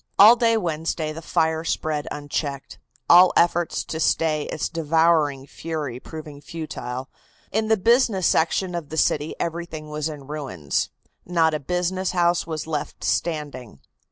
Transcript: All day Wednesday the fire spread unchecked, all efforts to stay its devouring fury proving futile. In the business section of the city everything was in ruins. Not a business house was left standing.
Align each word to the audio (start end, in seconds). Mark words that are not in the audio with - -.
All 0.17 0.35
day 0.35 0.57
Wednesday 0.57 1.11
the 1.13 1.21
fire 1.21 1.63
spread 1.63 2.07
unchecked, 2.09 2.79
all 3.07 3.31
efforts 3.37 3.83
to 3.83 3.99
stay 3.99 4.45
its 4.45 4.67
devouring 4.67 5.45
fury 5.45 5.99
proving 5.99 6.41
futile. 6.41 7.07
In 7.51 7.67
the 7.67 7.77
business 7.77 8.25
section 8.25 8.73
of 8.73 8.89
the 8.89 8.97
city 8.97 9.35
everything 9.39 9.89
was 9.91 10.09
in 10.09 10.25
ruins. 10.25 10.89
Not 11.23 11.53
a 11.53 11.59
business 11.59 12.13
house 12.13 12.47
was 12.47 12.65
left 12.65 13.03
standing. 13.03 13.79